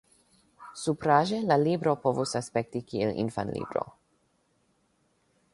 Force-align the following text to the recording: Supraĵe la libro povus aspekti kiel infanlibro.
Supraĵe 0.83 1.41
la 1.51 1.57
libro 1.65 1.93
povus 2.07 2.33
aspekti 2.41 2.83
kiel 2.93 3.15
infanlibro. 3.27 3.87